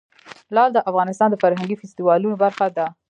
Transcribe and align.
لعل 0.55 0.69
د 0.73 0.79
افغانستان 0.89 1.27
د 1.31 1.35
فرهنګي 1.43 1.75
فستیوالونو 1.81 2.35
برخه 2.43 2.67
ده. 2.77 2.85